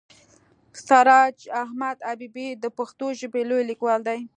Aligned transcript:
سراج 0.85 1.37
احمد 1.61 1.97
حبیبي 2.09 2.47
د 2.63 2.65
پښتو 2.77 3.05
ژبې 3.19 3.41
لوی 3.49 3.63
لیکوال 3.71 3.99
دی. 4.07 4.19